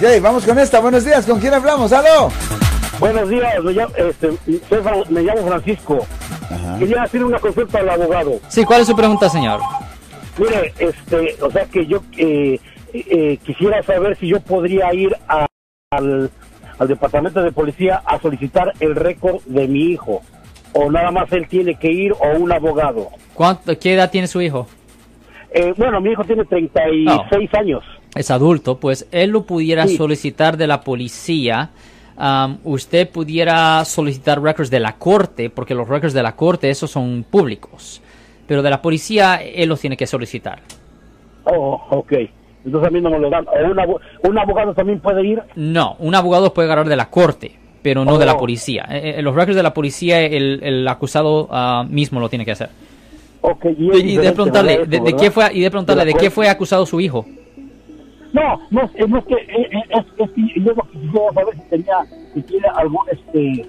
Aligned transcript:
Ok, 0.00 0.06
vamos 0.22 0.46
con 0.46 0.58
esta. 0.58 0.80
Buenos 0.80 1.04
días. 1.04 1.26
¿Con 1.26 1.38
quién 1.40 1.52
hablamos? 1.52 1.92
¡Aló! 1.92 2.30
Buenos 2.98 3.28
días, 3.28 3.62
me 3.62 3.72
llamo, 3.72 3.92
este, 3.96 4.30
me 5.10 5.22
llamo 5.22 5.46
Francisco. 5.46 6.06
Quería 6.78 7.02
hacer 7.02 7.22
una 7.22 7.38
consulta 7.38 7.80
al 7.80 7.90
abogado. 7.90 8.40
Sí, 8.48 8.64
¿cuál 8.64 8.80
es 8.80 8.86
su 8.86 8.96
pregunta, 8.96 9.28
señor? 9.28 9.60
Mire, 10.38 10.72
este, 10.78 11.36
o 11.42 11.50
sea 11.50 11.66
que 11.66 11.84
yo 11.84 12.02
eh, 12.16 12.58
eh, 12.94 13.38
quisiera 13.44 13.82
saber 13.82 14.16
si 14.16 14.28
yo 14.28 14.40
podría 14.40 14.92
ir 14.94 15.14
al, 15.28 16.30
al 16.78 16.88
departamento 16.88 17.42
de 17.42 17.52
policía 17.52 18.00
a 18.06 18.18
solicitar 18.20 18.72
el 18.80 18.96
récord 18.96 19.42
de 19.44 19.68
mi 19.68 19.80
hijo. 19.92 20.22
O 20.72 20.90
nada 20.90 21.10
más 21.10 21.30
él 21.32 21.46
tiene 21.46 21.74
que 21.74 21.92
ir 21.92 22.12
o 22.12 22.38
un 22.38 22.50
abogado. 22.50 23.10
¿Cuánto, 23.34 23.78
¿Qué 23.78 23.92
edad 23.92 24.10
tiene 24.10 24.28
su 24.28 24.40
hijo? 24.40 24.66
Eh, 25.52 25.74
bueno, 25.76 26.00
mi 26.00 26.12
hijo 26.12 26.24
tiene 26.24 26.46
36 26.46 27.50
años. 27.54 27.82
Es 28.20 28.30
adulto, 28.30 28.76
pues 28.76 29.08
él 29.12 29.30
lo 29.30 29.44
pudiera 29.44 29.88
solicitar 29.88 30.58
de 30.58 30.66
la 30.66 30.82
policía. 30.82 31.70
usted 32.64 33.08
pudiera 33.08 33.82
solicitar 33.86 34.42
records 34.42 34.68
de 34.68 34.78
la 34.78 34.96
corte, 34.96 35.48
porque 35.48 35.74
los 35.74 35.88
records 35.88 36.12
de 36.12 36.22
la 36.22 36.36
corte, 36.36 36.68
esos 36.68 36.90
son 36.90 37.24
públicos. 37.24 38.02
Pero 38.46 38.60
de 38.60 38.68
la 38.68 38.82
policía, 38.82 39.36
él 39.36 39.70
los 39.70 39.80
tiene 39.80 39.96
que 39.96 40.06
solicitar. 40.06 40.60
Oh, 41.44 41.80
ok. 41.88 42.12
Entonces 42.66 42.88
a 42.88 42.90
mí 42.90 43.00
no 43.00 43.08
me 43.08 43.18
lo 43.18 43.30
dan. 43.30 43.46
un, 44.22 44.38
abogado 44.38 44.74
también 44.74 45.00
puede 45.00 45.26
ir? 45.26 45.42
No, 45.56 45.96
un 45.98 46.14
abogado 46.14 46.52
puede 46.52 46.66
agarrar 46.66 46.90
de 46.90 46.96
la 46.96 47.08
corte, 47.08 47.52
pero 47.80 48.04
no 48.04 48.18
de 48.18 48.26
la 48.26 48.34
oh. 48.34 48.38
policía. 48.38 48.86
Eh, 48.90 49.14
eh, 49.16 49.22
los 49.22 49.34
records 49.34 49.56
de 49.56 49.62
la 49.62 49.72
policía, 49.72 50.20
el, 50.20 50.86
acusado 50.86 51.48
ah, 51.50 51.86
mismo 51.88 52.20
lo 52.20 52.28
tiene 52.28 52.44
que 52.44 52.52
hacer. 52.52 52.68
Okay, 53.40 53.74
y, 53.78 54.18
de 54.18 54.32
preguntarle, 54.32 54.84
de, 54.84 55.16
qué 55.18 55.30
fue, 55.30 55.46
y 55.54 55.60
de 55.62 55.70
preguntarle, 55.70 56.04
¿de, 56.04 56.12
qué 56.12 56.28
fue 56.28 56.50
acusado 56.50 56.84
su 56.84 57.00
hijo? 57.00 57.24
No, 58.32 58.60
no, 58.70 58.82
es, 58.82 59.08
no 59.08 59.18
es 59.18 59.24
que, 59.24 59.34
es, 59.34 60.06
es, 60.18 60.30
que 60.30 60.60
yo 60.60 60.72
lo 60.72 60.82
que 60.84 60.98
quisiera 60.98 61.32
saber 61.34 61.54
si 61.54 61.62
tenía, 61.68 61.96
si 62.34 62.42
tiene 62.42 62.68
algún, 62.76 63.00
este, 63.10 63.66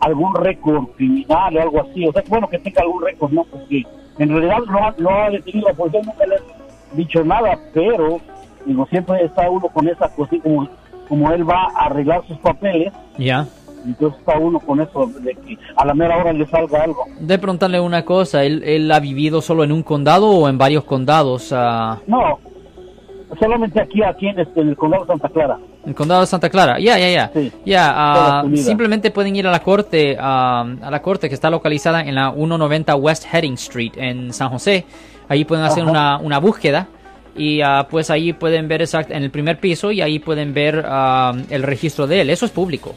algún 0.00 0.34
récord 0.34 0.86
criminal 0.96 1.56
o 1.56 1.62
algo 1.62 1.80
así, 1.82 2.06
o 2.06 2.12
sea, 2.12 2.22
bueno, 2.28 2.48
que 2.48 2.58
tenga 2.58 2.82
algún 2.82 3.02
récord, 3.02 3.30
¿no? 3.32 3.44
Porque 3.44 3.84
en 4.18 4.28
realidad 4.28 4.58
no, 4.66 4.94
no 4.98 5.10
ha 5.10 5.30
detenido 5.30 5.68
la 5.68 5.74
policía, 5.74 6.00
nunca 6.04 6.26
le 6.26 6.34
ha 6.34 6.96
dicho 6.96 7.24
nada, 7.24 7.58
pero, 7.72 8.20
digo, 8.66 8.86
siempre 8.86 9.24
está 9.24 9.48
uno 9.48 9.68
con 9.68 9.88
esa 9.88 10.08
cosa, 10.14 10.36
como, 10.42 10.68
como 11.08 11.32
él 11.32 11.48
va 11.48 11.68
a 11.76 11.86
arreglar 11.86 12.26
sus 12.26 12.38
papeles. 12.38 12.92
Ya. 13.18 13.46
Entonces 13.84 14.18
está 14.18 14.38
uno 14.38 14.60
con 14.60 14.80
eso 14.80 15.06
de 15.06 15.34
que 15.34 15.56
a 15.76 15.86
la 15.86 15.94
mera 15.94 16.18
hora 16.18 16.32
le 16.32 16.46
salga 16.46 16.82
algo. 16.82 17.04
De 17.18 17.38
preguntarle 17.38 17.80
una 17.80 18.04
cosa, 18.04 18.44
¿él, 18.44 18.62
él 18.64 18.92
ha 18.92 19.00
vivido 19.00 19.40
solo 19.40 19.64
en 19.64 19.72
un 19.72 19.82
condado 19.82 20.28
o 20.28 20.48
en 20.48 20.58
varios 20.58 20.84
condados? 20.84 21.50
Uh... 21.50 21.96
No, 22.06 22.38
solamente 23.40 23.80
aquí, 23.80 24.02
aquí 24.02 24.28
en, 24.28 24.38
este, 24.38 24.60
el 24.60 24.76
condado 24.76 25.04
de 25.04 25.08
Santa 25.08 25.28
Clara. 25.30 25.58
El 25.84 25.94
condado 25.94 26.20
de 26.20 26.26
Santa 26.26 26.50
Clara, 26.50 26.78
ya, 26.78 26.98
ya, 26.98 27.08
ya. 27.08 27.50
Ya, 27.64 27.92
ah, 27.92 28.44
simplemente 28.54 29.10
pueden 29.10 29.34
ir 29.34 29.46
a 29.46 29.50
la 29.50 29.62
corte, 29.62 30.16
a 30.20 30.64
la 30.90 31.02
corte 31.02 31.28
que 31.28 31.34
está 31.34 31.50
localizada 31.50 32.02
en 32.02 32.14
la 32.14 32.32
190 32.32 32.94
West 32.96 33.24
Heading 33.32 33.54
Street 33.54 33.92
en 33.96 34.32
San 34.32 34.50
José. 34.50 34.84
Ahí 35.28 35.44
pueden 35.44 35.64
hacer 35.64 35.84
una, 35.84 36.18
una, 36.18 36.38
búsqueda 36.38 36.88
y 37.36 37.62
uh, 37.62 37.86
pues 37.88 38.10
ahí 38.10 38.32
pueden 38.32 38.68
ver 38.68 38.82
exact 38.82 39.10
en 39.10 39.22
el 39.22 39.30
primer 39.30 39.58
piso 39.58 39.92
y 39.92 40.02
ahí 40.02 40.18
pueden 40.18 40.52
ver 40.52 40.84
el 41.48 41.62
registro 41.62 42.06
de 42.06 42.20
él. 42.20 42.30
Eso 42.30 42.44
es 42.44 42.52
público. 42.52 42.94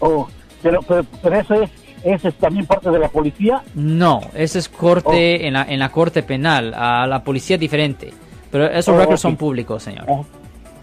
Oh, 0.00 0.28
pero, 0.62 0.80
pero, 0.82 1.40
eso 1.40 1.54
es, 2.04 2.24
es 2.24 2.34
también 2.36 2.66
parte 2.66 2.90
de 2.90 2.98
la 2.98 3.08
policía. 3.08 3.62
No, 3.74 4.20
ese 4.34 4.60
es 4.60 4.68
corte 4.68 5.38
oh. 5.42 5.46
en, 5.46 5.52
la, 5.52 5.64
en 5.68 5.78
la 5.78 5.90
corte 5.90 6.22
penal. 6.22 6.72
A 6.74 7.06
la 7.06 7.22
policía 7.22 7.56
es 7.56 7.60
diferente. 7.60 8.12
Pero 8.54 8.70
esos 8.70 8.94
oh, 8.94 8.98
records 8.98 9.20
son 9.20 9.34
públicos, 9.34 9.82
señor. 9.82 10.04
Oh. 10.06 10.24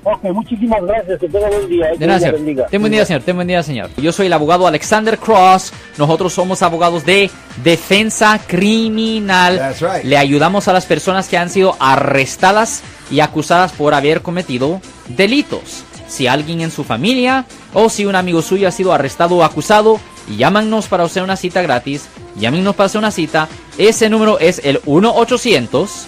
Ok, 0.04 0.24
muchísimas 0.34 0.82
gracias. 0.82 1.18
Que 1.18 1.30
tenga 1.30 1.48
buen 1.48 1.70
día. 1.70 1.88
De 1.98 2.06
nada, 2.06 2.34
Ten 2.70 2.82
buen 2.82 2.92
día, 2.92 3.06
señor. 3.06 3.22
Ten 3.22 3.34
buen 3.38 3.48
día, 3.48 3.64
señor. 3.64 3.90
Yo 3.96 4.12
soy 4.12 4.26
el 4.26 4.34
abogado 4.34 4.68
Alexander 4.68 5.18
Cross. 5.18 5.72
Nosotros 5.98 6.34
somos 6.34 6.62
abogados 6.64 7.06
de 7.06 7.32
defensa 7.64 8.42
criminal. 8.46 9.74
Le 10.04 10.18
ayudamos 10.18 10.68
a 10.68 10.74
las 10.74 10.86
personas 10.86 11.30
que 11.30 11.38
han 11.38 11.50
sido 11.50 11.78
arrestadas 11.80 12.84
y 13.10 13.22
acusadas 13.22 13.72
por 13.72 13.94
haber 13.94 14.22
cometido 14.22 14.82
delitos. 15.08 15.86
Si 16.10 16.28
alguien 16.28 16.60
en 16.60 16.72
su 16.72 16.84
familia 16.84 17.46
o 17.74 17.88
si 17.88 18.06
un 18.06 18.16
amigo 18.16 18.42
suyo 18.42 18.68
ha 18.68 18.72
sido 18.72 18.92
arrestado 18.92 19.38
o 19.38 19.44
acusado, 19.46 19.98
llámanos 20.36 20.90
para 20.90 21.06
hacer 21.06 21.24
una 21.24 21.38
cita 21.38 21.62
gratis. 21.62 22.10
Llámenos 22.36 22.76
para 22.76 22.88
hacer 22.88 23.00
una 23.00 23.12
cita. 23.12 23.48
Ese 23.78 24.10
número 24.10 24.40
es 24.40 24.60
el 24.66 24.82
1 24.86 25.16
800 25.16 26.08